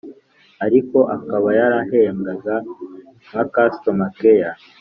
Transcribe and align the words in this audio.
ariko 0.65 0.97
akaba 1.15 1.47
yarahembwaga 1.59 2.55
nka 3.29 3.43
Customer 3.53 4.09
Care 4.19 4.55